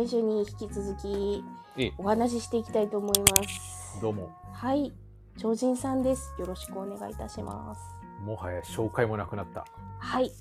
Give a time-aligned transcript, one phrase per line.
[0.00, 1.44] 先週に引き続き
[1.76, 4.00] ええお話ししていきたいと思います。
[4.00, 4.30] どうも。
[4.50, 4.94] はい、
[5.36, 6.34] 超人さんです。
[6.38, 7.82] よろしくお願いいたします。
[8.24, 9.66] もはや紹介もなくなった。
[9.98, 10.32] はい、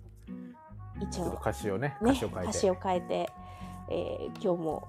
[1.02, 1.38] 一応。
[1.42, 3.30] 歌詞をねね歌詞を変えて、歌詞を変えて、
[3.90, 4.88] えー今日も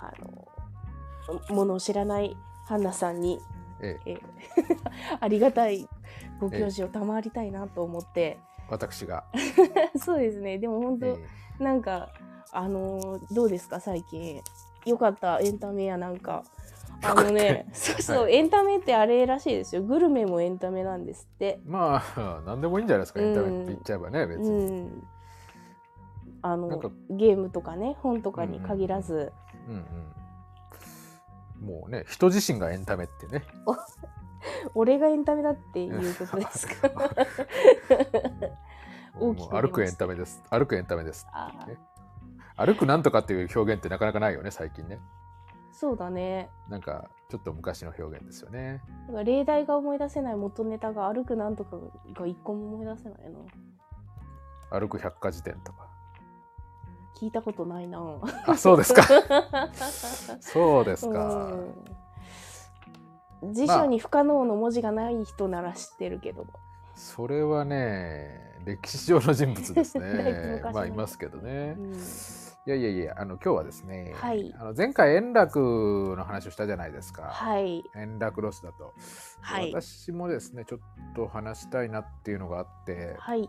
[0.00, 3.38] あのものを知らないハンナさんに、
[3.80, 4.10] ええ。
[4.10, 4.20] えー
[5.20, 5.88] ありがたい
[6.40, 9.26] ご教示を賜りたいなと思って、私が、
[9.96, 10.58] そうですね。
[10.58, 11.18] でも本当、え。
[11.60, 12.10] なんか
[12.52, 14.42] あのーどうですか最近。
[14.86, 16.44] よかったエンタメやなんか。
[17.02, 19.82] あのねそうそう、はエンタメってあれらしいですよ。
[19.82, 21.46] グルメもエンタメなんですって。
[21.46, 25.08] えまあ何でもいいんじゃないですかエンタメって言っちゃえばね別うに、ん。
[26.42, 26.68] あの
[27.10, 29.32] ゲームとかね本とかに限らず、
[29.68, 29.84] うんうん
[31.60, 33.44] もうね人自身がエンタメってね。
[34.74, 36.88] 俺がエンタメだっていうことですか？
[39.60, 40.40] 歩くエンタメです。
[40.50, 41.52] 歩くエンタメですあ
[42.58, 44.98] 歩くなんとかっていう表現ってなかなかないよね最近ね。
[45.70, 46.50] そうだね。
[46.68, 48.82] なんかちょっと昔の表現ですよね。
[49.06, 51.76] だから例題が思い出せない元ネタが歩くなんとか
[52.14, 53.18] が一個も思い出せない
[54.70, 54.80] な。
[54.80, 55.86] 歩く百科事典とか。
[57.16, 58.00] 聞いたことないな。
[58.46, 59.04] あそうですか。
[60.40, 61.52] そうですか、
[63.42, 63.52] うん。
[63.54, 66.44] 辞書に不可能の文字がない人なら知ってるけど、
[66.96, 70.60] それはね歴史上の人物ですね。
[70.74, 71.94] まあいますけどね、うん
[72.68, 74.54] いやいやいやあの今日はですね、はい。
[74.58, 77.82] あの前回円楽の話をしたじゃないですか、はい。
[77.96, 78.92] 円楽ロスだと、
[79.40, 79.72] はい。
[79.72, 80.80] 私もですねちょっ
[81.16, 83.48] と話したいなっていうのがあって、はい。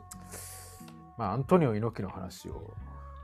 [1.18, 2.74] まあ、アントニオ猪木の話を。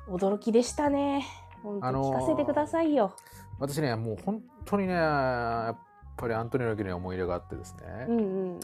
[0.10, 1.26] 驚きでしたね。
[1.64, 3.16] 聞かせてくださいよ、
[3.58, 5.78] 私ねもう本当にねやっ
[6.18, 8.22] ぱりアントニオ猪木には思い入れがあってですね、うんう
[8.58, 8.60] ん。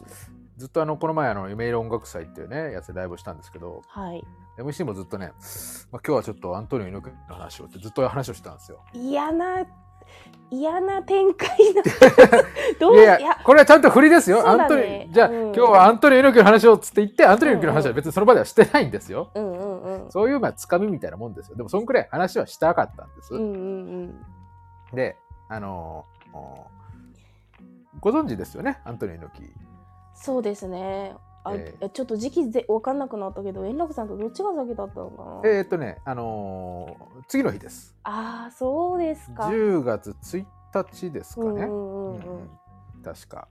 [0.57, 4.21] ずっとあのこの前あの夢色音楽祭っていうねやつでライブをしたんですけどはい
[4.57, 5.27] MC もずっとね、
[5.91, 8.79] まあ、今日はちょっとアントニオ猪木の話をってずっと話をしてたんですよ。
[8.93, 9.65] 嫌な
[10.49, 11.81] 嫌な展開だ
[12.79, 14.41] どういやいやこれはちゃんと振りですよ。
[14.41, 19.31] そうアントニじゃあ、うん今日はアントニオ猪木の話をつって言ってアントニオ猪木の話は別にその場ではしてないんですよ。
[19.33, 21.55] うんうんうんそういうまあつかみみたいなもんですよ。
[21.55, 23.33] でもそんくらい話はしたかったんです。
[23.33, 23.57] うんうんう
[24.07, 24.25] ん
[24.93, 25.15] で、
[25.47, 26.67] あのーお
[27.99, 29.53] ご存知ですよね、アントニオ猪木。
[30.15, 37.95] そうですねあ、えちょっと時期ぜ分かんなくなったけど円楽さんとどっちが先だったのかな、えーっとね、あのー次の日です。
[38.03, 39.43] ああそうですか。
[39.43, 41.49] 10月1日ですかね。
[41.49, 42.35] うんうんうんうん。
[42.41, 42.49] うん
[43.03, 43.47] 確か。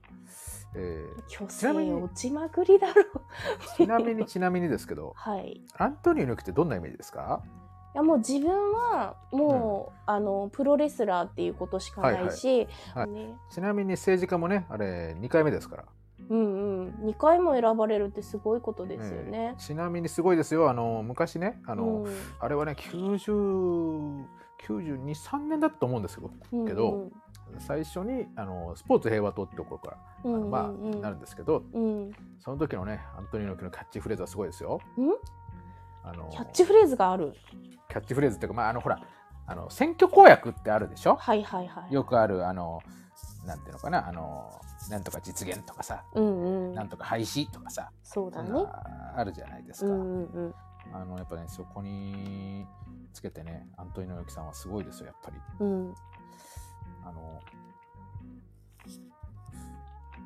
[0.75, 3.05] えー虚ちなみに勢落ちまくりだろう。
[3.75, 5.49] ちなみにちなみにですけど、はい。
[5.49, 7.41] いアントニオ猪木ってどんなイメージですか？
[7.93, 13.09] やもう自分はもう、あのプロレスラーっていうことしかないし、はいはい。
[13.09, 13.35] ね。
[13.49, 15.85] ちなみに政治家もね、あれ2回目ですから。
[16.31, 19.55] うんうん、2回も選ばれるってすごいことですよねえ。
[19.55, 20.69] ーちなみにすごいですよ。
[20.69, 24.23] あの昔ね、あの、うんあれはね、90、
[24.65, 26.31] 92、3年だったと思うんですけど、
[26.65, 27.09] けど
[27.59, 34.79] 最初にあのスポーツ平和党ってところから、うんうんうんうんなるんですけど、うん、うんその時のね、アントニオ猪木のキャッチフレーズはすごいですよ。
[36.03, 37.33] あのキャッチフレーズがある？
[37.89, 38.99] キャッチフレーズっていうか、まあ、あのほら、
[39.47, 41.15] あの選挙公約ってあるでしょ？
[41.15, 41.93] はいはいはい。
[41.93, 42.79] よくある、あの、
[43.45, 44.49] なんていうのかな、あの、
[44.89, 46.73] なんとか実現とかさ、うんうん。
[46.73, 48.49] なんとか廃止とかさ、そうだね。
[49.15, 49.91] あるじゃないですか。
[49.91, 50.55] うんうんうん。
[50.93, 52.65] あのやっぱねそこに
[53.13, 55.37] つけてねアントニオ猪木さんはすごいですよやっぱり。
[55.59, 55.93] うん、
[57.05, 57.39] あの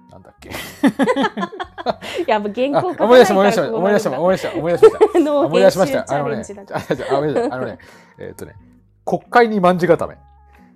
[0.10, 0.50] なんだっけ。
[2.26, 6.76] やっぱ原稿思い出した思い出した思い出した思い出した思い出しました 思い出しました。
[7.18, 7.80] あのねあのね
[8.18, 8.56] えーっとね
[9.04, 10.18] 国会に卍固め。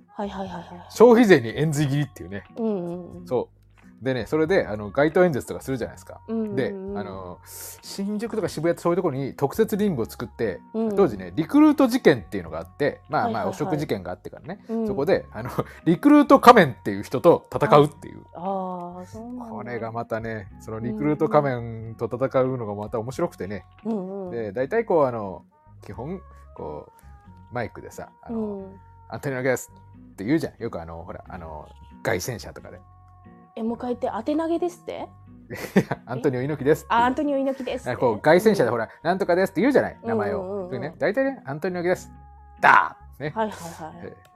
[0.08, 0.86] はいはいはいはい。
[0.90, 2.44] 消費税に円髄切りっていうね。
[2.58, 3.28] うんうんうん。
[3.28, 3.59] そう
[4.02, 6.22] でねそれであの街頭演説とかするじゃないですか。
[6.28, 6.56] うんうんうん。
[6.56, 7.40] で、あの
[7.82, 10.96] 新宿とか渋谷ってそういうところに特設リングを作ってうん。
[10.96, 13.46] 当時ねリクルート事件っていうのがあってまあまあはいはい。
[13.46, 14.88] はい汚職事件があってからね、うん。
[14.88, 15.50] そこであの
[15.86, 18.24] リクルート仮面っていう人と戦うっていう。
[18.36, 19.46] ああ、そうなんだ。
[19.46, 24.32] これがまたねそのリクルート仮面と戦うのがまた面白くてね、うんうん。
[24.32, 25.44] で大体こうあの
[25.82, 26.22] 基本
[26.56, 28.80] こうマイクでさ「あのうん、
[29.10, 29.72] アントニオ・ギャス」
[30.14, 30.62] って言うじゃん。
[30.62, 31.68] よくあのほらあの
[32.04, 32.80] 凱旋車とかで
[33.56, 35.08] え、もう一って、当て投げですって
[36.06, 37.96] 「アントニオ猪木です」あ、アントニオ猪木です。
[37.98, 38.86] こう凱旋車でほら。
[38.86, 40.70] ら「なんとかです」って言うじゃない名前うんうんうんうんを。
[40.72, 42.12] でね大体ね「アントニオ・ギャス」
[42.62, 44.02] だーね、はいはいはい。
[44.04, 44.30] えー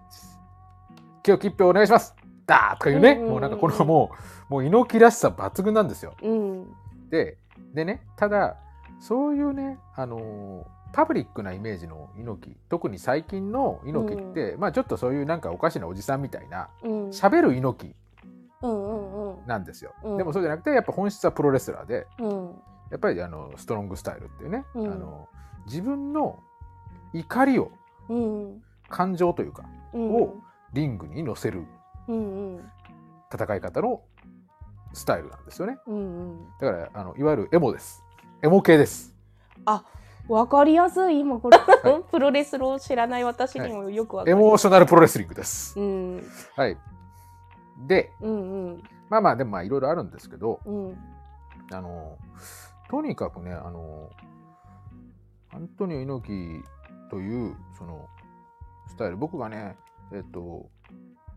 [1.25, 2.13] 今日切符お願いします
[2.45, 4.12] だーとか言うね、うんうんうんうんもうなんかこのも
[4.50, 6.74] うもう猪木らしさ抜群なんですようん。
[7.09, 7.38] で
[7.74, 8.57] でねただ
[9.00, 16.92] そういうねあのーパブリックなイメージの猪木特に最近の猪木って、まあちょっとそういうなんかおかしなおじさんみたいなうん。
[17.09, 17.95] 喋る猪木
[18.63, 19.45] うんうんうん。
[19.45, 20.18] なんですよ、うん。
[20.18, 22.56] でもそうじゃなくてやっぱ本質はプロレスラーでうん。
[22.89, 24.92] やっぱりあのストロングスタイルっていうね、うん。
[24.92, 25.27] あの
[25.65, 26.39] 自分の
[27.13, 27.71] 怒りを
[28.10, 28.62] うん。
[28.89, 30.15] 感情というかうん。
[30.15, 30.36] を
[30.74, 31.65] リングに乗せる
[32.07, 34.01] 戦い方の
[34.94, 35.77] スタイルなんですよね。
[35.88, 36.00] うんう
[36.33, 36.48] ん。
[36.59, 38.04] だからあのいわゆるエモです。
[38.42, 39.13] エモ系です。
[40.27, 41.62] わかりやすい今これ、い。
[42.09, 45.77] プロレスを知らない私にもよくわかエる、モーショナルプロレスリングです。
[45.80, 46.24] うん。
[46.56, 46.77] はい
[47.88, 48.84] でうんうん。
[49.10, 50.98] まあまあでもまあいろいろあるんですけどうん。
[51.72, 52.18] あの
[52.90, 54.10] とにかくねあの
[55.54, 58.08] アントニオ猪木というその
[58.88, 59.18] スタイル。
[59.18, 59.75] 僕がね
[60.12, 60.70] えっと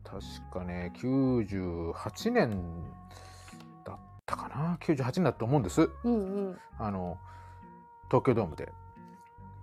[0.04, 0.22] 確
[0.52, 2.84] かね98年
[3.84, 5.90] だったかな？98年だと思うんです。
[6.04, 6.58] うんうん。
[6.78, 7.18] あの
[8.08, 8.72] 東京ドームで。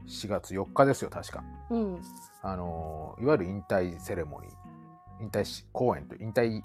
[0.05, 1.43] 4月4日ですよ確か。
[1.69, 2.01] うん。
[2.41, 4.51] あのいわゆる引退セレモニー
[5.23, 6.61] 引退し公演と引退、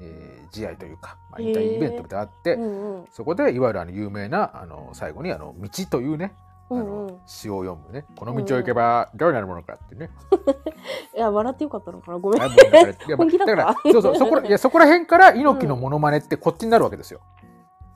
[0.00, 3.04] えー試合というか、まあ、引退イベントであって、うんうん。
[3.12, 6.32] そこでいわゆるあの有名なあの最後にあの道というね、
[6.70, 7.18] あうんのうん。
[7.26, 10.10] 詩を読むねこの道を行けばどうなるものかってね。
[11.14, 12.40] いや笑ってよかったのかなごめん。
[13.16, 13.56] 本気だった。
[13.56, 17.20] からそうそうそこら いやそこら辺から猪木のモノマネってこっちになるわけですよ。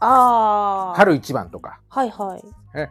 [0.00, 1.80] ああ春一番とか。
[1.88, 2.42] はいはい。
[2.74, 2.90] え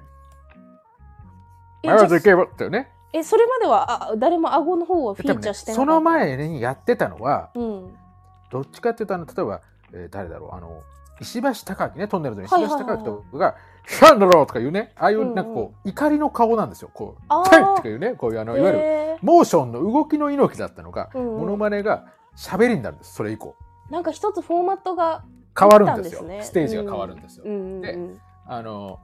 [1.84, 2.93] え前は行けばってね。
[3.14, 7.94] えそれまではあ誰も顎の方はフィーチャーしてなかった、その前にやってたのはうん。
[8.50, 9.62] どっちかっていうとあの例えば、
[9.94, 10.82] えー誰だろうあの
[11.22, 13.56] 石橋貴明ねトンネルズの石橋貴明とかが
[13.88, 14.92] 「シャンドロー」とかいうね。
[14.96, 17.24] ああいうなんかこう、怒りの顔なんですよこう。
[17.30, 18.16] あー「タイ!」とかいうね。
[18.16, 21.40] こういうあのいわゆるへモーションの動きの猪木だったのが、うんうん。
[21.42, 22.06] モノマネが
[22.36, 23.56] 喋りになるんですそれ以降。
[23.90, 25.24] ーなんか一つフォーマットが
[25.58, 26.24] 変わるんですよ。
[26.24, 26.42] ね。
[26.42, 27.82] ステージが変わるんですよ、うんうんうん。
[27.82, 27.98] で
[28.48, 29.00] あの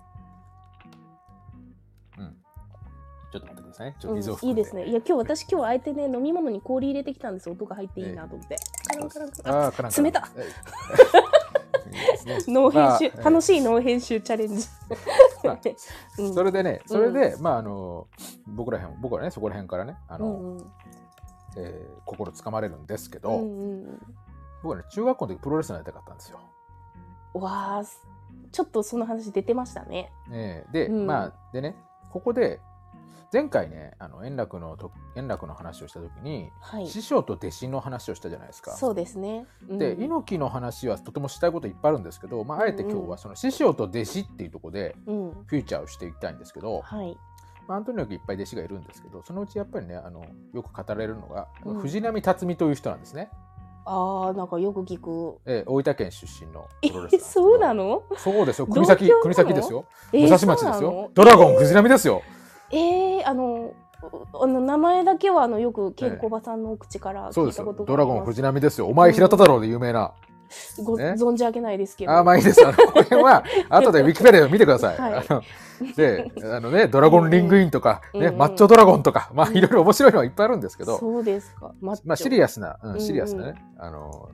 [3.31, 4.85] ちょっと待ってくださいねちょっと水をうん、いいですね。
[4.85, 7.49] いや今日私今日あえてね飲み物に氷入れてきたんです。
[7.49, 8.57] 音が入っていいなと思って。
[8.87, 10.29] カランカランカランあーカランカラン冷たはい
[11.89, 14.65] いいですねノー編集、まあ楽しいノー編集チャレンジ。
[15.43, 15.59] まあ
[16.19, 18.07] うんそれでね、それで、まああの
[18.47, 20.71] 僕らへん僕はねそこら辺からねあの、うんうん
[21.57, 23.99] えー心つかまれるんですけど、うんうん
[24.61, 26.39] 僕はね中学校の時プロレスになりたかったんですよ。
[27.35, 27.41] うん。
[27.41, 27.83] わあ、
[28.51, 30.11] ちょっとその話出てましたね。
[30.31, 31.75] えーで、うんまあでね
[32.11, 32.59] ここで
[33.31, 36.87] 前回ねあの円楽のと円楽の話をした時に、はい。
[36.87, 38.71] 師匠と弟子の話をしたじゃないですか。
[38.71, 39.45] そうですね。
[39.69, 45.31] うんで猪木の話はとてもしたいこといっぱいあるんですけど、まあ、あえて今日はその師匠と弟子っていうところでうん。
[45.45, 47.17] フューチャーをしていきたいんですけど、はい。
[47.67, 53.29] まあ、アントニオいっぱい弟子がいるんですけどそのうちやっぱりねあのよく語られるのが、うん藤波辰巳という人なんですね、
[53.85, 55.37] ああ、なんかよく聞く。
[55.45, 58.01] えー大分県出身のえそうなの？
[58.17, 62.38] そうですよ同国崎国崎ですよえー武蔵町ですよドラゴン藤波ですよえー、
[63.25, 63.73] あの。
[64.01, 68.29] あの名前だけはあのよくケンコバさんの口から聞いたことがドラゴンあります。
[68.31, 68.87] 藤波ですよ。
[68.87, 70.13] お前平田太郎で有名な、
[70.83, 71.15] ごね。
[71.17, 72.13] 存じ上げないですけど。
[72.13, 72.65] あーまあいいです。
[72.65, 75.13] あのこの辺は 後でウィキペディアを見てください、はい。
[75.15, 75.43] あの
[75.95, 78.27] であのねドラゴンリングインとか、ねうん。
[78.27, 78.37] うん。
[78.37, 79.57] マッチョドラゴンとかまあうん。
[79.57, 81.73] いろいろ面白いのはいっぱいあるんですけど、そうですか。
[81.81, 82.07] マッチョ。
[82.07, 84.29] まあシリアスな、ううんうんん、シリアスなね、あのあの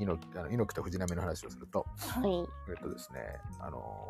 [0.00, 1.86] 猪木あの猪木と藤波の話をすると。
[1.96, 2.48] はい。
[2.68, 3.20] えっとですね
[3.60, 4.08] あの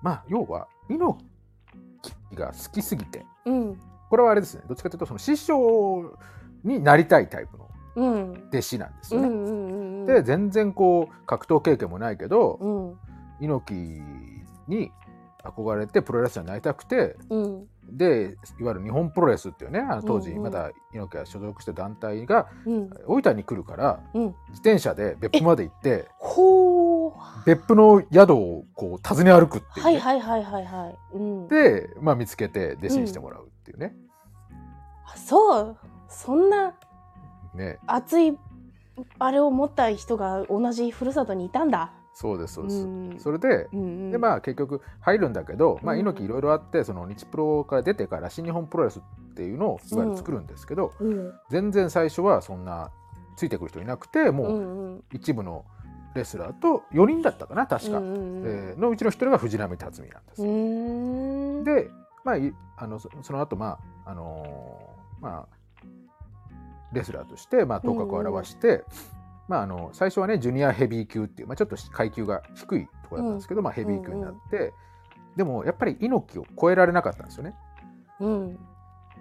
[0.00, 1.37] まあ要は猪木
[2.38, 3.80] が好きすぎてうん。
[4.10, 6.16] これはあれですねどっちかというとその師匠
[6.64, 8.48] になりたいタイプのうん。
[8.48, 9.28] 弟子なんですよね。
[9.28, 10.06] うんうんうんうん。
[10.06, 12.98] で全然こう格闘経験もないけど、うん。
[13.40, 14.02] 猪木
[14.68, 14.90] に
[15.44, 17.66] 憧れてプロレスラーになりたくてうん。
[17.90, 22.90] でいわゆる日本プロレスっていうねあの当時まだ猪木が所属した団体がうん。
[23.06, 24.22] 大分に来るからうん。
[24.48, 26.87] 自転車で別府まで行ってほう。
[27.46, 31.16] 別府の宿をこう訪ね歩くっていう、ねはいはいはいはいはい。
[31.16, 31.48] うん。
[31.48, 33.94] で、まあ、見つけて弟子にしてもらうっていうね。
[35.06, 35.76] あそう。
[36.08, 36.74] そんな
[37.54, 38.36] ね熱い
[39.18, 41.92] あれを持った人が同じふるさとにいたんだ。
[42.14, 42.76] そうですそうです。
[42.78, 44.10] うんそれでうんうん。
[44.10, 51.32] でまあ結局入るんだけど、まあ、うん猪木いろいろあってその日プロから出てから新日本プロレスっていうのをいわゆる作るんですけど、うん。
[51.50, 52.90] 全然最初はそんな
[53.36, 55.04] ついてくる人いなくてもううんうん。
[55.12, 55.64] 一部の
[56.18, 60.42] レスラーと4人だったかな確か、うんえーのうちの1人が藤波辰巳なんです。
[60.42, 61.64] うーん。
[61.64, 61.90] で、
[62.24, 65.58] まあ、いあのそその後、まああのーまあ
[66.92, 68.82] レスラーとして、まあ、頭角を現して、
[69.46, 74.72] まあ、あの最初はねジュニアヘビー級っていう、まあ、ちょっと階級が低いところだったんですけど、まあ、ヘビー級になって、
[75.36, 77.54] でもやっぱり猪木を超えられなかったんですよね
[78.20, 78.58] うん。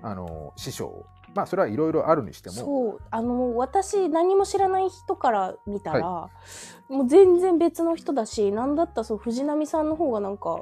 [0.01, 1.05] あの師匠を。
[1.35, 2.55] まあそれはいろいろあるにしても。
[2.55, 6.29] そうあの私何も知らない人から見たら、
[6.89, 10.61] もう全然別の人だし何だったらそう藤波さんの方がなんか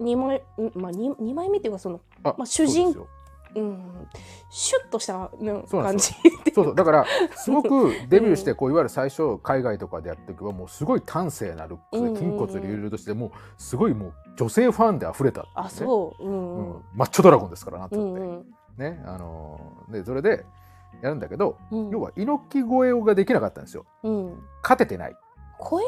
[0.00, 3.06] 2枚,ん、まあ、2, 二枚目っていうかその、あまあ主人そ
[3.54, 4.08] うん、
[4.50, 6.12] シュッとした、ね、感じ
[6.54, 7.06] そうそうだから
[7.36, 15.48] すごく デビューしてこういわゆる最初海外とかでやっていけばもうすごい端正なルックで筋骨隆々としてもうすごいもう女性ファンで溢れたね。
[15.54, 16.70] あそう、うんううん。
[16.72, 17.96] んマッチョドラゴンですからなって。
[17.96, 18.46] うって、んうん
[18.78, 20.44] ねあのでそれで
[21.02, 21.90] やるんだけど、うん。
[21.90, 23.84] 要は猪木超えができなかったんですよ。
[24.02, 24.42] うん。
[24.62, 25.16] 勝ててない。
[25.58, 25.84] 超え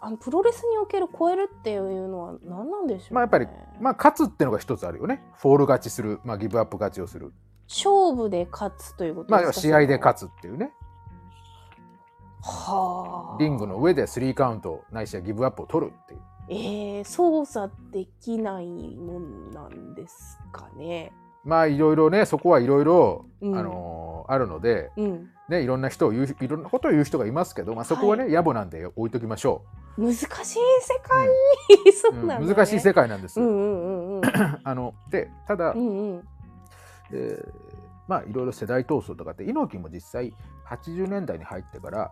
[0.00, 3.46] あのプロレスにおける超えるっていうのは何なんでしょう、ね、まあやっぱり
[3.80, 5.22] まあ勝つっていうのが一つあるよね。
[5.34, 7.32] フォール勝ちする、まあ、ギブアップ勝ちをする。
[7.68, 10.72] 勝負で勝つということまあですか試合でつ勝つっていうね。
[12.42, 13.36] はあ。
[13.40, 16.20] リングの上でスリーカウントないしはギブアップを取るっていう。
[16.48, 21.12] えー、操作できないもんなんですかね
[21.46, 23.58] まあいろいろねそこはいろいろうん。
[23.58, 25.30] あのーあるので、うん。
[25.48, 29.62] ね、いろんな人を言ういろんなことを言う人がいますけど、まあ、そこはね、野暮なんで置いときましょ
[29.96, 31.28] 難しい世界、
[31.94, 33.40] そうう、なんだ、ね難しい世界なんです。
[33.40, 34.22] うんうんうんうん。
[34.64, 36.28] あのでただ、うんうん。
[37.12, 37.52] えー
[38.08, 40.32] まあいろいろ世代闘争とかって猪木も実際
[40.68, 42.10] 80年代に入ってから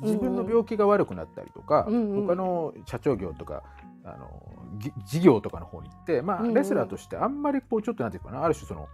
[0.00, 2.26] 自分の病気が悪くなったりとか、うんうん。
[2.26, 3.64] 他の社長業とか
[4.04, 4.55] あのぎ
[5.04, 8.88] 事業とかの方に行って、まあレスラーとしてあんまりこうちょっとなんていうかなある種その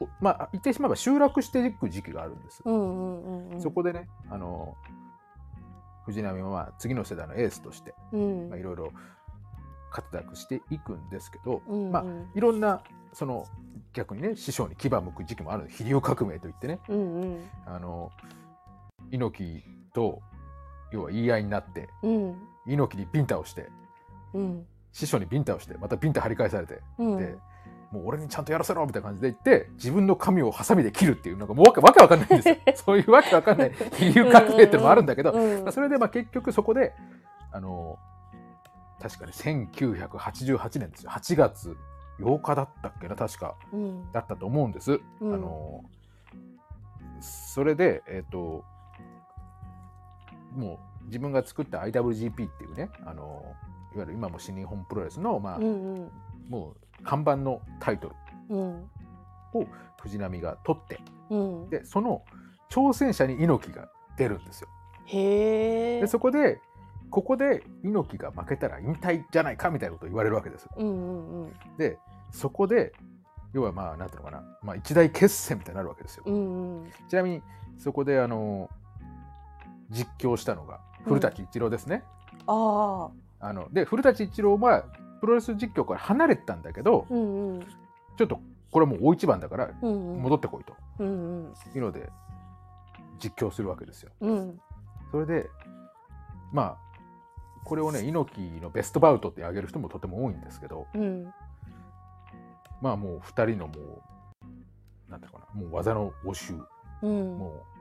[0.00, 2.62] おまあ言ってしまえば集落していく時期があるんです。
[3.62, 4.76] そこでねあの
[6.04, 8.48] 藤波はまあ次の世代のエースとしてうん。
[8.50, 8.92] まあいろいろ
[9.90, 11.92] 活躍していくんですけど、うんうん。
[11.92, 12.04] まあ
[12.34, 12.82] いろんな
[13.12, 13.46] その
[13.92, 16.80] 逆にね師匠に牙向く時期もある飛龍革命といってね。
[16.88, 17.50] うんうん。
[17.64, 18.10] あの
[19.10, 20.20] 猪木と
[20.92, 22.36] 要は言い合いになってうん。
[22.66, 23.68] 猪木にビンタをして
[24.34, 27.18] うん師匠にビンタをしてまたビンタ張り返されて、うん。
[27.18, 27.36] で
[27.92, 32.56] もう俺にちゃんとやらせろみたいな感じで言って自分の髪をハサミで切るっていうなんかもうわけわけわかんないんですよ。
[32.74, 36.94] そういうわけわかんない飛龍革命ってのもあるんだけど、うんまあそれでまあ結局そこで
[37.52, 37.98] あの
[39.02, 41.10] 確かに1988年ですよ。
[41.10, 41.76] 8月
[42.18, 43.54] 8日だったっけな確か。
[43.74, 44.12] うん。
[44.12, 44.98] だったと思うんです。
[45.20, 45.34] うん。
[45.34, 45.84] あの
[47.20, 48.64] それで、えっと
[50.54, 53.42] もう自分が作った IWGP っていうねあの
[53.96, 55.68] いわゆる今も新日本プロレスの、まあうんう
[56.00, 56.10] ん。
[56.48, 58.14] もう看板のタイトル。
[58.50, 58.90] うん。
[59.54, 59.66] を
[60.02, 61.00] 藤波が取って
[61.30, 61.70] うん。
[61.70, 62.22] でその
[62.70, 63.88] 挑戦者に猪木が
[64.18, 64.68] 出るんですよ。
[65.06, 66.60] へえでそこで
[67.10, 70.68] ここで猪木が負けたら引退じゃないかみたいなことを言われるわけです。
[70.76, 71.52] うんうんうん。
[71.78, 71.98] で
[72.30, 72.92] そこで
[73.54, 76.24] 要はまあなんていうのかな、まあ、一大決戦みたいになるわけですよ。
[76.26, 76.90] うんうん。
[77.08, 77.42] ちなみに
[77.78, 78.68] そこであの
[79.88, 82.04] 実況したのが古舘一郎ですね。
[82.46, 84.84] あああので古舘一郎は
[85.20, 87.66] プロレス実況から離れてたんだけどうんうん。
[88.16, 88.40] ちょっと
[88.70, 90.74] これはもう大一番だから戻ってこいと。
[90.98, 91.54] うんうん。
[91.74, 92.10] いうので
[93.18, 94.10] 実況するわけですよ。
[94.20, 94.60] うん。
[95.10, 95.48] それで
[96.52, 96.86] まあ
[97.64, 101.32] これをね猪木のベストバウトって挙げる人もとても多いんですけどうん。
[102.80, 106.58] まあもう2人のもうなんていうのかなもう技の応酬
[107.02, 107.38] うん。
[107.38, 107.75] もう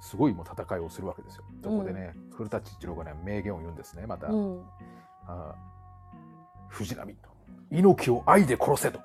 [0.00, 1.44] すごいもう戦いをするわけですよ。
[1.62, 4.28] そこでね、古舘一郎がね名言を言うんですねまた。
[4.28, 4.62] うん。
[5.26, 5.54] あ
[6.68, 7.28] 藤波と
[7.70, 9.00] 猪木を愛で殺せと。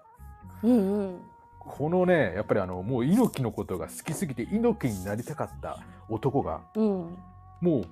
[0.63, 1.21] うんうん。
[1.59, 7.17] このねやっぱりあのもう猪木のことが好きすぎて猪木になりたかった男がうん。
[7.61, 7.85] もう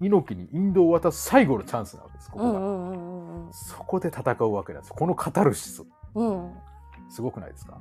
[0.00, 3.52] 猪木に引導を渡す最後のチャンスなわけですここが、うんうんうんうん。
[3.52, 4.92] そこで戦うわけなんです。
[4.92, 5.84] このカタルシス。
[6.14, 6.52] うん。
[7.08, 7.78] すごくないですか？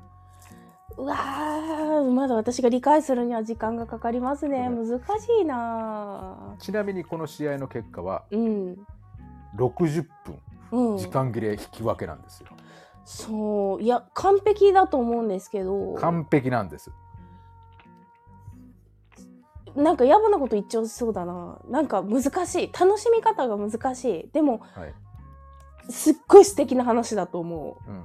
[0.97, 4.69] うわーまだ私が理解するには時間がかかりますね。
[4.71, 8.77] う難しいなちなみにこの試合の結果はうん。
[9.57, 10.05] 60
[10.71, 10.97] 分うん。
[10.97, 12.47] 時間切れ引き分けなんですよ、
[13.03, 13.81] そう。
[13.81, 15.95] いや完璧だと思うんですけど。
[15.95, 16.91] 完璧なんです。
[19.75, 21.59] なんか野暮なこと言っちゃいそうだな。
[21.69, 22.71] なんか難しい。
[22.71, 24.29] 楽しみ方が難しい。
[24.31, 24.93] でもはい、
[25.89, 28.03] すっごい素敵な話だと思うん、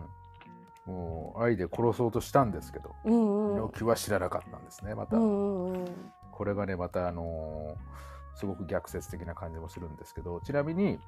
[0.91, 3.57] もう愛で殺そうとしたんですけどううんうん。
[3.57, 5.87] 猪木は知らなかったんですねまた、うんうんうん。
[6.33, 10.99] これがねまたあのーすごく逆説的な感じもするんですけどちなみに、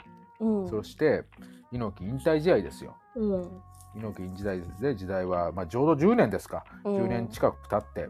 [0.41, 0.69] うん。
[0.69, 1.25] そして
[1.71, 2.97] 猪木引退試合ですよ。
[3.15, 3.63] うん。
[3.95, 6.97] 猪木引退で時代は、まあ、ちょうど10年ですか、うん。
[7.05, 8.09] 10年近く経って、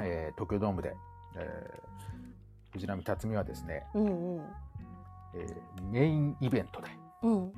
[0.00, 0.94] えー東京ドームで、
[1.36, 1.86] えー
[2.72, 4.44] 藤波辰巳はですね、うんうん。
[5.34, 6.88] えーメインイベントで
[7.22, 7.52] うん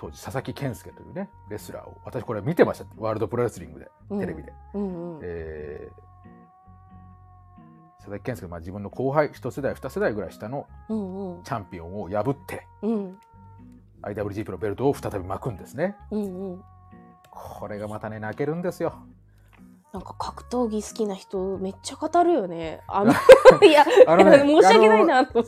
[0.00, 2.86] 当時佐々木健介というねレスラーを私これ見てました。
[2.96, 4.20] ワールドプロレスリングでうん。
[4.20, 5.20] テレビで、うんうん。
[5.22, 6.10] えー
[7.98, 13.18] 佐々木健介、まあ、自分の後輩一世代二世代ぐらい下のチャンピオンを破ってうん。
[14.00, 15.96] IWGP のベルトを再び巻くんですね。
[16.10, 16.62] うんうん。
[17.30, 18.94] これがまたね泣けるんですよ
[19.92, 22.80] なんか格闘技好きな人めっちゃ語るよね。
[22.86, 23.12] あの
[23.66, 25.44] いや、あのね申し訳ないなと。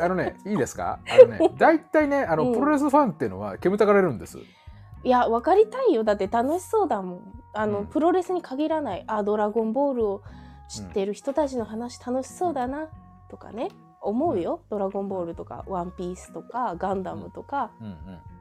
[0.00, 0.98] あのねいいですか？
[1.08, 4.38] あのね 大体ねあの、うんプロレスファンっていうのは煙たがれるんです
[5.04, 6.02] いや、分かりたいよ。
[6.02, 7.42] だって楽しそうだもん。
[7.52, 9.04] あの、うんプロレスに限らない。
[9.06, 10.22] あ、ドラゴンボールを
[10.68, 12.88] 知ってる人たちの話楽しそうだな、
[13.28, 13.68] とかね。
[14.00, 14.60] 思うよ。
[14.70, 17.96] ドラゴンボールとか、ワンピースとか、ガンダムとか、うんうん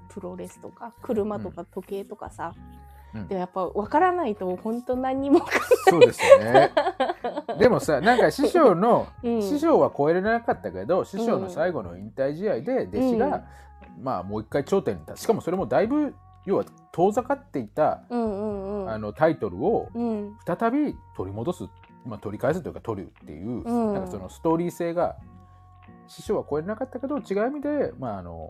[0.10, 2.54] プロレスとか、車とか時計とかさ。
[2.56, 2.84] うん
[3.14, 5.46] でもやっぱ分からないと本当何にも
[5.88, 6.72] そうですよね。
[7.60, 9.42] でもさなんか師匠の、うん。
[9.42, 13.44] 師匠は超えられなかったけど師匠の最後の引退試合で弟子が、
[14.02, 15.20] まあもう一回頂点に立つ。
[15.22, 16.16] しかもそれもだいぶ
[16.46, 18.90] 要は遠ざかっていた、うんうんうん。
[18.90, 20.38] あのタイトルをうん。
[20.46, 21.66] 再び取り戻す、
[22.06, 23.94] まあ、取り返すというか取るっていう、うん。
[23.94, 25.18] なんかそのストーリー性が
[26.08, 28.50] 師匠は超えれなかったけど違う意味で、まあ、あの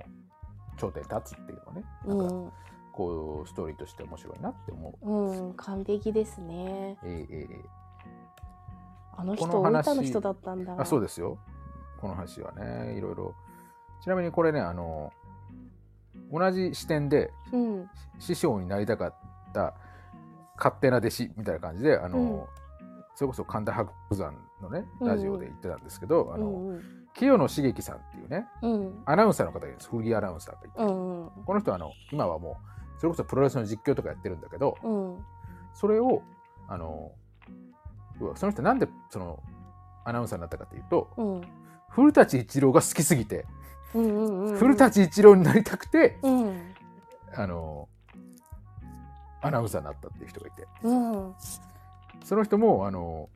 [0.78, 2.52] 頂点に立つっていうのはねなんかうん
[2.94, 5.12] こうストーリーとして面白いなって思う。
[5.12, 6.98] うん、完璧ですね。
[7.04, 7.66] えーえーえ
[9.16, 10.76] あの人、この話大分の人だったんだ。
[10.76, 11.38] ーあそうですよ。
[12.00, 13.36] この話はねいろいろ。
[14.02, 15.12] ちなみにこれねあの
[16.32, 19.16] 同じ視点でうん、師匠になりたかっ
[19.54, 19.74] た
[20.58, 22.44] 勝手な弟子みたいな感じであの、うん。
[23.16, 25.08] それこそ神田伯山のねうん。
[25.08, 26.84] ラジオで言ってたんですけど、あのうんうん、
[27.14, 29.90] 清野茂樹さんっていうねうん、アナウンサーの方がいるんです。
[29.90, 30.88] フリーアナウンサーがいて、うん、
[31.46, 32.74] この人はあの今はもう
[33.04, 35.26] それこそプロレスの実況とかやってるんだけどうん、
[35.74, 36.24] それを
[36.70, 37.12] あの
[38.36, 39.44] その人なんでその
[40.06, 41.42] アナウンサーになったかっていうとうん、
[41.90, 43.46] 古舘一郎が好きすぎて、
[43.94, 46.74] うん、うん、うん、古舘一郎になりたくてうん、
[47.36, 47.90] あの
[49.42, 50.66] アナウンサーになったっていう人がいて。
[50.84, 51.36] うん、
[52.24, 53.28] その人もあの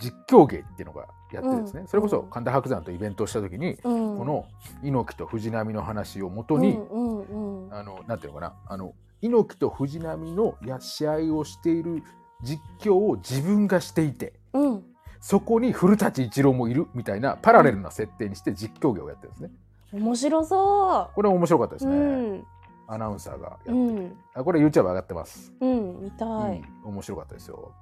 [0.00, 1.88] 実況芸っていうのがやってるんですね、うん。
[1.88, 4.46] それこそ神田伯山とイベントをした時に、うん、この
[4.82, 12.02] 猪木と藤波の話をもとに、うん、うん、うん、あのなんていうのかなあの猪木と藤波のや試合をしている
[12.42, 14.84] 実況を自分がしていてうん、
[15.20, 19.50] そこに古舘一郎もいるみたいなパラレルな設定にして実況業をやってるんですね。
[19.92, 21.90] 面白そこれ面白かったですう。
[21.90, 21.96] ね。
[21.96, 22.44] うん、
[22.86, 25.52] アナウンサーがやってうる、ん、あこれ YouTube 上がってます。
[25.60, 26.62] うん、見たい。
[26.84, 27.72] うん面白かったですよ。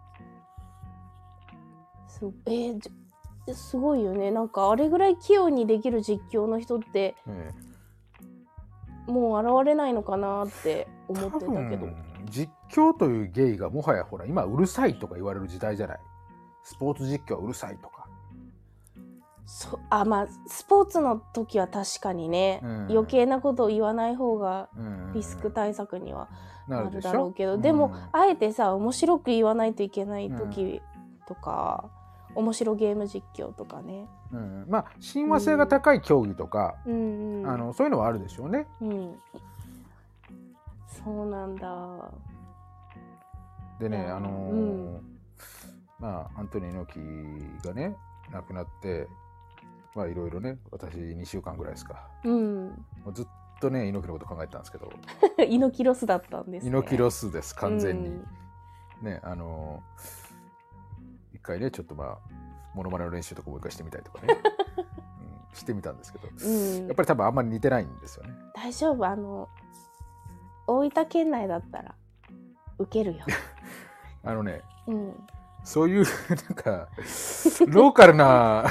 [2.08, 2.90] すえーじ
[3.54, 4.30] すごいよね。
[4.30, 7.52] なんかあれぐらい器用にできる実況の人ってえ
[9.06, 11.88] もう現れないのかなってえ思ってたけど。
[12.30, 16.00] 実況という芸がもはやほら今うるさいとか言われる時代じゃない？
[16.62, 18.06] スポーツ実況はうるさいとか。
[19.44, 26.28] そあまあスポーツの時は確かにね、うん余計なことを言わない方がうんリスク対策には
[26.68, 30.80] なるだろうけど、でも、うんあえてさ面白く言わないといけない時
[31.26, 31.90] とか、
[32.34, 34.08] 面白ゲーム実況とかね。
[34.32, 38.66] うんまあ親和性が高い競技とか、うんうん、あのそういうのはあるでしょうね。
[38.80, 39.14] うん、
[40.86, 42.10] そうなんだ。
[43.78, 44.56] でね、うんあのーう
[44.98, 45.00] ん。
[45.98, 46.98] まあアントニオ猪
[47.62, 47.96] 木がね
[48.32, 49.06] 亡くなって
[49.94, 52.08] まあいろいろね私2週間ぐらいですか。
[52.24, 52.66] うん、
[53.04, 53.26] もうずっ
[53.60, 54.90] とね猪木のこと考えてたんですけど。
[55.48, 56.70] 猪木ロスだったんですね。
[56.70, 58.26] 猪木ロスです完全に、うん。
[59.02, 60.21] ねあのー一
[61.42, 62.18] 回ねちょっとまあ
[62.74, 64.34] モノマネの練習とかもう一回してみたりとかね、
[64.78, 64.80] う
[65.54, 66.28] ん、してみたんですけど。
[66.28, 66.86] うん。
[66.86, 68.34] やっぱり多分あんまり似てないんですよね。
[68.54, 69.04] 大丈夫。
[69.04, 69.48] あの
[70.66, 71.94] 大分県内だったら
[72.78, 73.24] 受けるよ。
[74.24, 75.26] あのねうん、
[75.64, 76.88] そういうなんか
[77.66, 78.66] ローカルな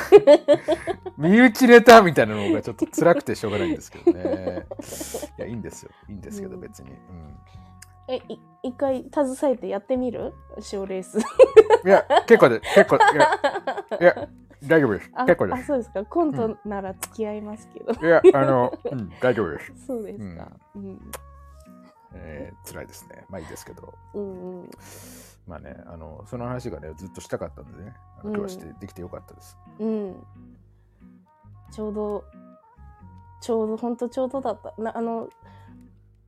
[1.18, 4.66] 身内ネタみたいなのがちょっと辛くてしょうがないんですけどね。
[5.38, 5.92] いやいいんですよ。
[6.08, 6.62] いいんですけどうん。
[6.62, 6.92] 別に。
[6.92, 7.38] うん
[8.08, 10.34] えい一回携えてやってみる？
[10.60, 11.20] 賞レース。
[11.20, 11.22] い
[11.86, 14.30] や結構で結構いやいや
[14.64, 15.64] 大丈夫ですあ結構です。
[15.64, 17.94] あそうですかコントなら付き合いますけど。
[17.94, 19.74] いやあの、うん、大丈夫です。
[19.88, 20.52] そうですか。
[20.76, 21.12] うん
[22.14, 23.26] えー、辛いですね。
[23.30, 23.94] まあいいですけど。
[24.14, 24.70] うんうん
[25.48, 29.58] まあね、あのその話がねずっとしたかったんでね、今日はして、できてよかったです。
[29.80, 30.16] うん、
[31.72, 32.24] ちょうど
[33.42, 35.30] ちょうど本当ちょうどだったなあの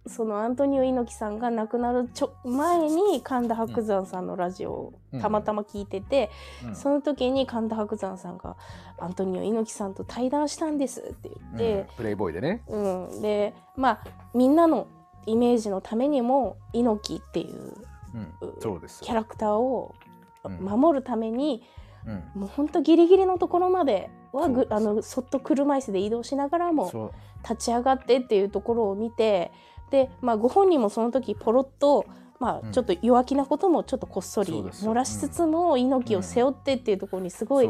[0.05, 6.29] そのアントニオ猪木さんが亡くなるちょ前に神田伯山さんのラジオをたまたま聞いてて、
[6.65, 6.75] うん。
[6.75, 8.57] その時に神田伯山さんが
[8.99, 11.55] 「アントニオ猪木さんと対談したんです」って言うん。
[11.55, 12.63] って、プレイボーイでね。
[12.67, 13.21] うん。
[13.21, 13.99] でまあ
[14.33, 14.87] みんなの
[15.25, 17.73] イメージのためにも猪木っていう
[18.13, 19.95] うん、そうですキャラクターを
[20.43, 20.57] うん。
[20.57, 21.63] 守るために、
[22.05, 22.41] うん。
[22.41, 27.13] もうほんとギリギリのところまではぐあのそっと車椅子で移動しながらも
[27.43, 29.51] 立ち上がってっていうところを見て
[29.93, 32.07] で、まあ、ご本人もその時ポロッと、
[32.39, 32.71] まあ、うん。
[32.71, 37.69] ちょっと弱気なこともちょっとこっそり漏らしつつも、猪木を背負ってっていうところにすごい。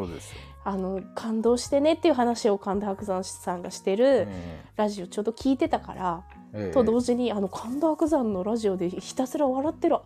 [0.66, 6.24] あの感動してねっていう話を神田伯山さんがしてるえラジオちょうど聞いてたから、
[6.72, 9.98] と同時にあの神田伯山のラジオでひたすら笑ってる。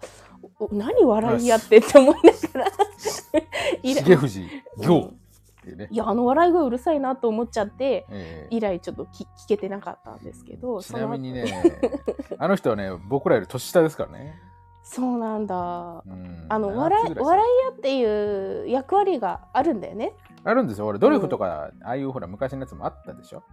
[0.72, 2.72] 何笑いやってって思いながら。
[3.84, 4.42] 重藤
[4.80, 4.96] 行。
[4.96, 5.18] うん
[5.68, 5.88] っていうね。
[5.92, 8.56] いやあの笑い声うるさいなと思っちゃってええ。
[8.56, 11.46] 以来ちょっと聞聞けてなかったんですけどちなみにね、
[12.40, 14.36] あの人はね、僕らより年下ですからね。
[14.84, 15.56] そうなんだ。
[16.06, 16.46] うん。
[16.48, 20.16] あの7笑い笑い屋っていう役割があるんだよね。
[20.46, 20.88] あるんですよ。
[20.88, 23.44] 俺、ドリフとか、ああいうほら、昔のやつもあったでしょ。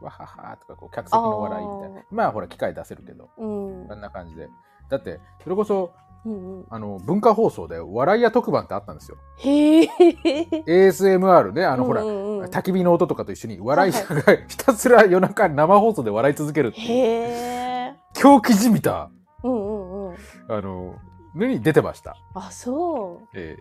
[0.00, 2.02] わははとかこう客席の笑いみたいな。
[2.10, 3.30] まあほら機械出せるけど。
[3.38, 3.92] うん。
[3.92, 4.48] あんな感じで。
[4.88, 5.92] だってそれこそ
[6.24, 6.66] うんうん。
[6.70, 9.16] あの文化放送で笑い屋特番ってあったんですよ。
[9.38, 9.88] へえ。
[10.66, 12.44] ASMR ねあのほら、うんうんうん。
[12.46, 16.86] 焚き火の音とかと一緒に笑い屋がひたすら夜中に生放送で笑い続けるっていう。
[16.88, 16.92] へ
[17.88, 17.94] え。
[18.14, 19.10] 狂気じみた。
[19.42, 20.16] うんうんうん。
[20.48, 20.94] あの
[21.34, 23.56] のに出てました、あそえ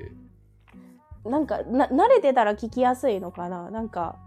[1.23, 3.69] うなんかな慣れてたら聞きやすいのかな。
[3.71, 4.17] なんか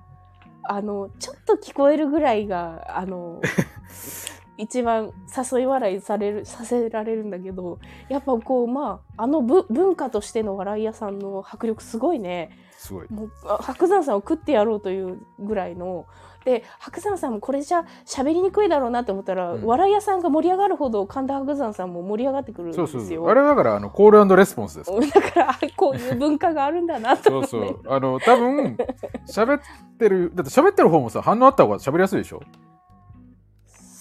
[0.63, 3.43] あのちょっと聞こえるぐらいがあの
[4.57, 5.13] 一番
[5.53, 12.51] 誘い笑いされるさせられるんだけどやっぱこうまああのぶ文化としての笑い屋さんの迫力すごいね。
[12.53, 13.07] ーすごい。
[13.11, 16.07] もうあ白山さんを食ってやろうというぐらいの。
[16.45, 19.65] で白山さんもこれじゃ喋りにくいだろうなって思ったら、うん。
[19.65, 22.89] 笑い屋さんが盛り上がるほど神田白山さんも盛り上がってくるんですそうよ。
[22.93, 23.29] そうそう。
[23.31, 24.93] あれはだからあのコールレスポンスです。
[25.15, 27.81] だからあこういう文化があるんだなとそうそう。
[27.89, 28.77] あの多分
[29.27, 29.61] 喋っ
[29.99, 32.41] てるだって喋ってる方もさ反応あった方が喋りやすいでしょ？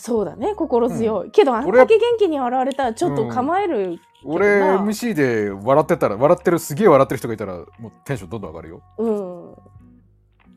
[0.05, 8.81] そうだね心強い、けどあんだけ元気に笑われたらちょっと構える、俺まあ MC で笑ってたら笑ってるすげえ笑ってる人がいたらもうテンションどんどん上がるよ。
[8.97, 9.07] うん、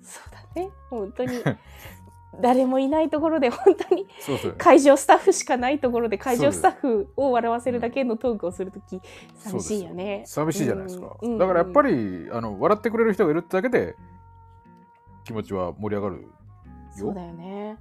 [0.03, 0.69] そうだね。
[0.91, 1.31] 本当に。
[2.43, 4.09] 誰もいないところで本当に。
[4.59, 9.01] 会場スタッフしかないところで会場スタッフを笑わせるだけのトークをするとき
[9.37, 10.25] 寂しいよね。
[10.27, 11.33] 寂しいじゃないですか、うん。
[11.35, 11.39] うん。
[11.39, 13.95] だからやっぱりあの笑ってくれる人がいるってだけで
[15.23, 16.27] 気持ちは盛り上がる
[16.91, 17.79] そうだよね。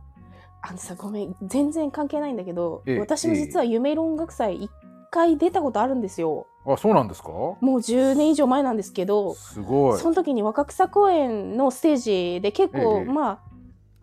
[0.67, 4.71] あのさごめん全然関係ないんだけど、ええ私も実は夢色音楽祭一
[5.11, 6.47] 回出たことあるんですよ。
[6.65, 7.29] あそうなんですか？
[7.29, 9.99] もう10年以上前なんですけど、すごい。
[9.99, 11.97] その時に若草公園のステー
[12.37, 13.39] ジで結構、ええまあ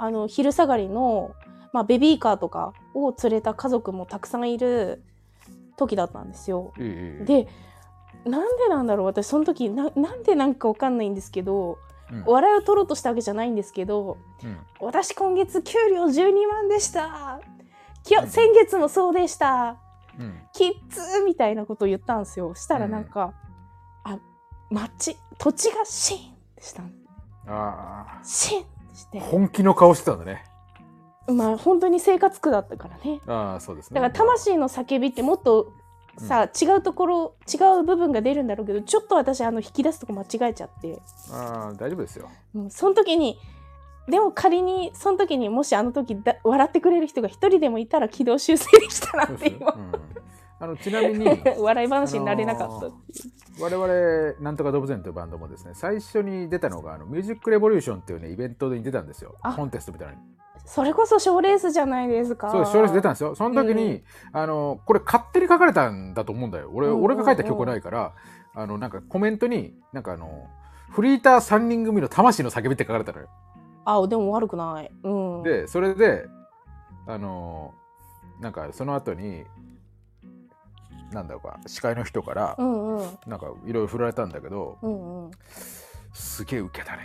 [0.07, 1.33] あの昼下がりの、
[1.73, 5.03] まあ、ベビーカーとかを連れた家族もたくさんいる
[5.77, 6.73] 時だったんですよ。
[6.79, 7.49] ええで
[8.25, 11.77] なんでなんだろう私その時ななんでなんかわかんないんですけどうん
[12.27, 14.59] 笑いを取ろうとしたわけじゃないんですけどうん。
[14.81, 17.41] 私今月給料12万でした。
[18.27, 19.77] 先月もそうでした。
[20.19, 20.41] うん。
[20.53, 22.55] キッズみたいなことを言ったんですよ。
[22.55, 23.33] したらなんか、
[24.05, 24.19] あ
[24.71, 26.89] 町土地がシーンってしたの。
[27.47, 29.19] あシーンってして。
[29.19, 30.45] あ本気の顔してたんだね。
[31.29, 33.21] まあ本当に生活苦だったからね。
[33.27, 34.01] ああそうですね。
[34.01, 35.73] だから魂の叫びってもっと
[36.19, 41.01] さ、違うところ違う部分が出るんだろうけどちょっと私あの引き出すとこ間違えちゃって。
[41.31, 42.29] ああ大丈夫ですよ。
[42.53, 43.39] もうその時に
[44.09, 49.79] でも仮にその時にもしあの時だ笑ってくれる人が一人でもいたら軌道修正できたなって今う。
[49.79, 49.93] ん、
[50.59, 51.27] あのちなみに
[51.59, 59.37] 笑い話になれなかったっていう、我々なんとか動物園というバンドもですね最初に出たのがあのミュージックレボリューションっていうねイベントに出たんですよ。
[59.41, 59.55] あ。
[59.55, 60.27] コンテストみたいなのに
[60.65, 62.51] それこそ賞レースじゃないですか。
[62.51, 63.35] そうです賞レース出たんですよ。
[63.35, 64.03] その時に、うん。
[64.33, 66.71] あのこれ勝手に書かれたんだと思うんだよ。
[66.73, 68.13] 俺,、うんうんうん俺が書いた曲ないから
[68.55, 70.47] あのなんかコメントになんかあの
[70.91, 73.29] フリーター3人組の魂の叫びって書かれたのよ。
[73.85, 74.91] あでも悪くない。
[75.03, 75.09] う
[75.41, 75.43] ん。
[75.43, 76.27] でそれで
[77.07, 77.75] あの
[78.41, 79.45] なんかその後に
[81.13, 83.19] なんだろうか司会の人からう、んうん。
[83.27, 85.31] なんかいろいろ振られたんだけどうんうん。
[86.13, 87.03] すげえ受けたね。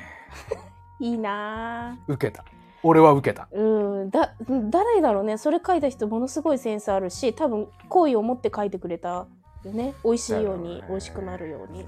[1.00, 2.44] いいな受けた
[2.88, 3.48] 俺は受けた。
[3.52, 4.34] ぁうんだ
[4.70, 5.38] 誰だろうね。
[5.38, 9.28] それ書いた人ものすごいセンスあるし多分好意を持って書いてくれた
[9.64, 9.94] よね。
[10.04, 11.86] 美味しいように美味しくなるように。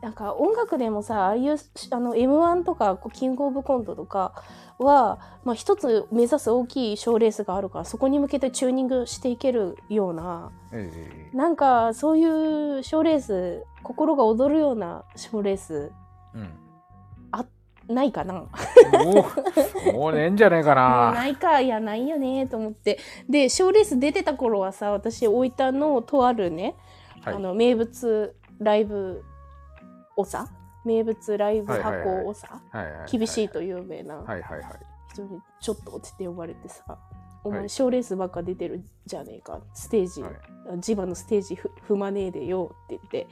[0.00, 1.56] なんか音楽でもさああいう
[1.90, 4.32] あの m 1とかキングオブコントとか
[4.78, 10.88] は、まあ、一つ目指す大きい賞レースがあるからそこに向けてチューニングしていけるようなえ
[11.32, 11.36] え。
[11.36, 15.90] なんかそういう賞レース心が躍るような賞レース
[16.32, 16.67] うん
[17.88, 18.34] ないかな。
[18.34, 21.12] もうねえんじゃねえかな。
[21.12, 22.98] ないかいやないよねと思って。
[23.28, 26.76] で賞レース出てた頃はさ私大分のとあるね、
[27.22, 27.34] はい。
[27.34, 29.24] あの名物ライブ
[30.16, 30.48] 長？
[30.84, 32.62] 名物ライブ箱長？
[32.70, 34.64] はいはい厳しいと有名なはいはいはい。
[35.12, 36.98] 人にちょっと落ちて呼ばれてさ
[37.44, 37.58] 「おはい。
[37.60, 39.60] 前賞レースばっか出てるじゃねえか。
[39.72, 40.32] ステージ、はい。
[40.80, 43.26] 地場のステージふ踏まねえでよ」って言って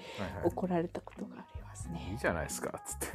[0.44, 2.18] 怒られたことがありますいいねい。
[2.18, 3.06] じゃないですかつって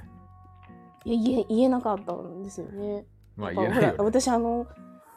[1.06, 3.06] いや言え言えなかったんですよね。
[3.36, 4.68] まあ言えないよ、ね、私あの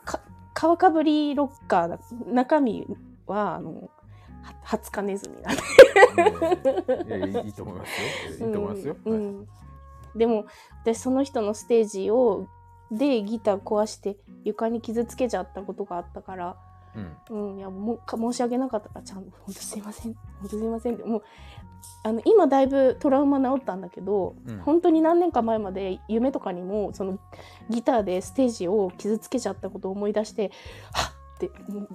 [0.05, 0.21] か
[0.55, 2.87] 皮かぶりロッカーだ中身
[3.27, 3.91] はあの
[4.43, 5.63] はハツカネズミなんで。
[7.07, 8.47] いやいやいいいと思いますよ。
[8.47, 9.39] いいと思いますよ、はいうん。
[9.41, 9.49] うん
[10.17, 10.47] でも
[10.83, 12.47] 私その人のステージを
[12.93, 16.57] でギター壊して床に傷つけちゃったことがあったから、
[17.31, 17.51] うん。
[17.53, 18.91] うん、いやもうか申し訳なかった。
[18.91, 20.15] からちゃんと「本当すいません。
[20.15, 21.23] 本当すいません」ってもう
[22.03, 24.59] あの今だいぶトラウマ治ったんだけど、うん。
[24.59, 27.19] 本当に何年か前まで夢とかにもその
[27.71, 30.51] ギターでステージを傷つけちゃったことを思い出して
[30.93, 31.25] はっ！
[31.35, 31.51] って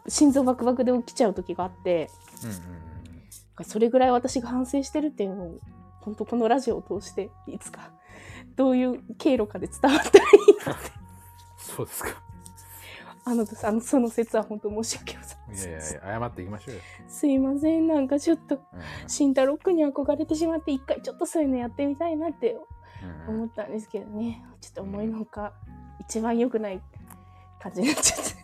[0.07, 2.09] 心臓バクバクで起きちゃう時があって
[2.43, 2.55] うんうん
[3.65, 5.59] それぐらい私が反省してるっていうのを
[5.99, 7.91] 本当このラジオを通していつか
[8.55, 10.91] どういう経路かで伝わったらいいなって。
[11.57, 12.28] そうですか
[13.25, 15.69] あのあのその説は本当申し訳ございません。
[15.69, 17.87] いやいや謝っていきましょうよ、すいません。
[17.87, 18.61] なんかちょっとうん。
[19.07, 22.57] 慎太郎君に憧れてしまって一回ちょっとそういうのやってみたいなって
[23.27, 23.35] うん。
[23.35, 24.43] 思ったんですけどね。
[24.61, 25.53] ちょっと思いのほか
[25.99, 26.81] 一番良くない
[27.59, 28.39] 感じになっちゃって。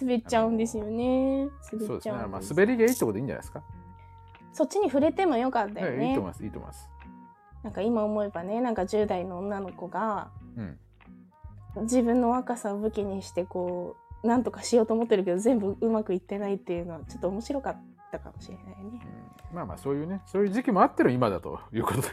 [0.00, 1.48] 滑っちゃうんですよね。
[1.72, 3.62] 滑っちゃうんまあ滑りがいいってことでいいんじゃないですか、
[4.52, 6.04] そっちに触れてもよかったよね。
[6.04, 6.44] ええいいと思います。
[6.44, 6.90] いいと思います。
[7.62, 10.78] なんか今思えばねなんか10代の女の子がうん
[11.82, 17.76] 自分の若さを武器にしてこうなんとかしようと思ってるけど全部うまくいってないっていうのはちょっと面白かっ
[18.10, 19.00] たかもしれないね。
[19.50, 19.56] うん。
[19.56, 22.08] まあまあそういうねそういう時期もあっての今だということで。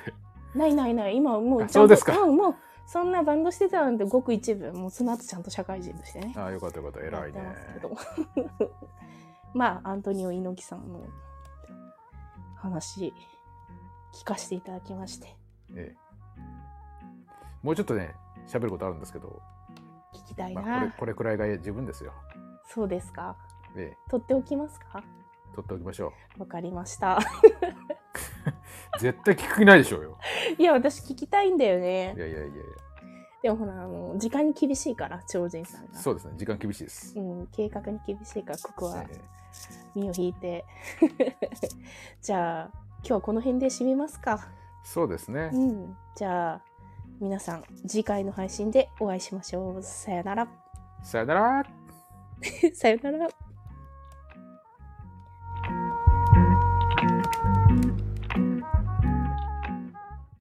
[0.55, 1.15] ないないない。
[1.15, 2.19] 今はもうあちゃんとそうですか。
[2.19, 4.71] うんもうそんなバンドしてたなんてごく一部。
[4.73, 6.33] もうその後ちゃんと社会人としてね。
[6.35, 6.99] ああよかったよかった。
[6.99, 7.41] 偉いね。
[9.53, 11.01] ま まあアントニオ猪木さんの
[12.55, 13.13] 話
[14.13, 15.35] 聞かせていただきまして。
[15.75, 16.03] ええ。
[17.63, 18.13] もうちょっとね
[18.47, 19.41] 喋ることあるんですけど、
[20.13, 22.13] 聞きたいな、まあ、これこれくらいが十分ですよ。
[22.67, 23.35] そうですか。
[23.75, 23.97] ええ。
[24.09, 25.03] 取っておきますか？
[25.53, 27.17] 取っておきましょわかりました。
[27.17, 27.19] う
[28.99, 30.17] 絶対聞く気ないでしょうよ。
[30.57, 32.13] いや私聞きたいんだよね。
[32.15, 32.51] いやいやいやい
[33.43, 35.93] でもほらあの時間に厳しいから超人さんが。
[35.93, 36.33] やそうですね。
[36.37, 39.03] 時間厳しいです、うん、計画に厳しいからここは。
[39.03, 39.21] え
[39.93, 40.65] 身を引いて。
[42.21, 44.39] じゃあ今日はこの辺で締めますか。
[44.39, 45.49] えそうですね。
[45.53, 45.97] うん。
[46.15, 46.61] じゃあ
[47.23, 49.81] 皆さん次回の配信でお会いしましょう。
[49.81, 50.45] さよなら。
[51.01, 51.63] さよなら。
[52.75, 53.29] さよなら